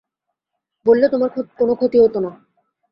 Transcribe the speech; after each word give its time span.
বললে 0.85 1.05
তোমার 1.09 1.29
কোনো 1.59 1.73
ক্ষতি 1.75 1.97
হত 2.03 2.15
না। 2.17 2.31